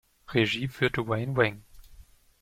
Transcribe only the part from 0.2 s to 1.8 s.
Regie führte Wayne Wang.